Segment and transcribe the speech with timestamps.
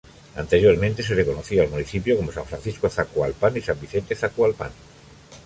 [0.35, 4.71] Anteriormente se le conocía al municipio como San Francisco Zacualpan y San Vicente Zacualpan.